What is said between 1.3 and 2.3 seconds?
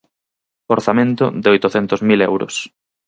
de oitocentos mil